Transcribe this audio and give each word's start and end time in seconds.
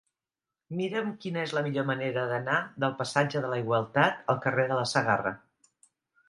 Mira'm 0.77 1.09
quina 1.25 1.43
és 1.47 1.53
la 1.57 1.61
millor 1.67 1.85
manera 1.89 2.23
d'anar 2.31 2.55
del 2.85 2.95
passatge 3.03 3.43
de 3.45 3.53
la 3.53 3.61
Igualtat 3.65 4.25
al 4.35 4.41
carrer 4.47 4.67
de 4.73 4.81
la 4.81 4.89
Segarra. 4.95 5.37